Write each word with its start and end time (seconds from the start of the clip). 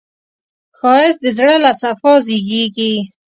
ښایست 0.77 1.19
د 1.23 1.25
زړه 1.37 1.55
له 1.65 1.71
صفا 1.81 2.13
زېږېږي 2.25 2.93